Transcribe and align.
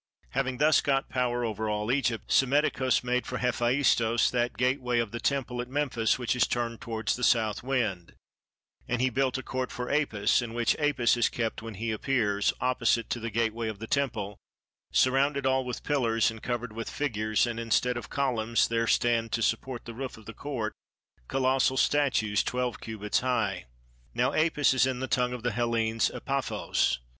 Having 0.29 0.57
thus 0.57 0.81
got 0.81 1.09
power 1.11 1.45
over 1.45 1.69
all 1.69 1.91
Egypt, 1.91 2.29
Psammetichos 2.31 3.03
made 3.03 3.27
for 3.27 3.37
Hephaistos 3.37 4.31
that 4.31 4.57
gateway 4.57 4.97
of 4.97 5.11
the 5.11 5.19
temple 5.19 5.61
at 5.61 5.69
Memphis 5.69 6.17
which 6.17 6.35
is 6.35 6.47
turned 6.47 6.81
towards 6.81 7.15
the 7.15 7.23
South 7.23 7.61
Wind; 7.61 8.15
and 8.87 8.99
he 8.99 9.11
built 9.11 9.37
a 9.37 9.43
court 9.43 9.71
for 9.71 9.91
Apis, 9.91 10.41
in 10.41 10.55
which 10.55 10.75
Apis 10.79 11.17
is 11.17 11.29
kept 11.29 11.61
when 11.61 11.75
he 11.75 11.91
appears, 11.91 12.51
opposite 12.59 13.11
to 13.11 13.19
the 13.19 13.29
gateway 13.29 13.67
of 13.67 13.77
the 13.77 13.85
temple, 13.85 14.39
surrounded 14.91 15.45
all 15.45 15.63
with 15.63 15.83
pillars 15.83 16.31
and 16.31 16.41
covered 16.41 16.73
with 16.73 16.89
figures; 16.89 17.45
and 17.45 17.59
instead 17.59 17.95
of 17.95 18.09
columns 18.09 18.67
there 18.69 18.87
stand 18.87 19.31
to 19.33 19.43
support 19.43 19.85
the 19.85 19.93
roof 19.93 20.17
of 20.17 20.25
the 20.25 20.33
court 20.33 20.73
colossal 21.27 21.77
statues 21.77 22.41
twelve 22.41 22.79
cubits 22.81 23.19
high. 23.19 23.65
Now 24.15 24.33
Apis 24.33 24.73
is 24.73 24.87
in 24.87 24.99
the 24.99 25.05
tongue 25.05 25.33
of 25.33 25.43
the 25.43 25.51
Hellenes 25.51 26.09
Epaphos. 26.09 26.97